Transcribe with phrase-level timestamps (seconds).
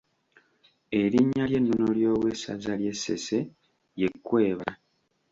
[1.01, 3.37] Erinnya ly’ennono ly’owessaza ly’e Ssese
[3.99, 4.69] ye Kkweba.